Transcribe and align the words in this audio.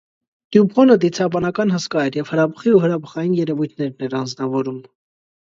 Տյուփոնը 0.55 0.95
դիցաբանական 1.03 1.73
հսկա 1.73 2.05
էր 2.13 2.17
և 2.21 2.33
հրաբխի 2.35 2.73
ու 2.79 2.81
հրաբխային 2.87 3.37
երևույթներն 3.43 4.09
էր 4.09 4.19
անձնավորում։ 4.25 4.83